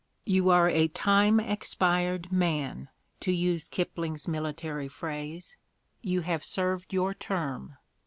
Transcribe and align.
"You 0.25 0.49
are 0.49 0.67
a 0.67 0.87
time 0.87 1.39
expired 1.39 2.31
man, 2.31 2.89
to 3.19 3.31
use 3.31 3.67
Kipling's 3.67 4.27
military 4.27 4.87
phrase; 4.87 5.57
you 6.01 6.21
have 6.21 6.43
served 6.43 6.91
your 6.91 7.13
term"! 7.13 7.77